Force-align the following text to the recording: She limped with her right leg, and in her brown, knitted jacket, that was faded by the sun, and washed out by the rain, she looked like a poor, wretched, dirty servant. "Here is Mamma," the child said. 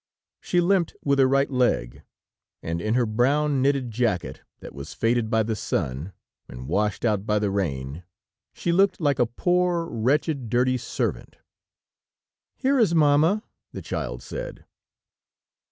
She 0.39 0.61
limped 0.61 0.95
with 1.05 1.19
her 1.19 1.27
right 1.27 1.51
leg, 1.51 2.01
and 2.63 2.81
in 2.81 2.95
her 2.95 3.05
brown, 3.05 3.61
knitted 3.61 3.91
jacket, 3.91 4.41
that 4.59 4.73
was 4.73 4.95
faded 4.95 5.29
by 5.29 5.43
the 5.43 5.55
sun, 5.55 6.11
and 6.49 6.67
washed 6.67 7.05
out 7.05 7.27
by 7.27 7.37
the 7.37 7.51
rain, 7.51 8.03
she 8.51 8.71
looked 8.71 8.99
like 8.99 9.19
a 9.19 9.27
poor, 9.27 9.85
wretched, 9.85 10.49
dirty 10.49 10.77
servant. 10.79 11.35
"Here 12.55 12.79
is 12.79 12.95
Mamma," 12.95 13.43
the 13.73 13.83
child 13.83 14.23
said. 14.23 14.65